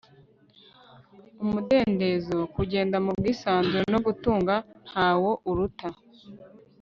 umudendezo- 1.43 2.37
kugenda 2.55 2.97
mu 3.05 3.11
bwisanzure 3.17 3.83
no 3.93 3.99
gutunga 4.05 4.53
ntawo 4.89 5.31
uruta 5.49 5.89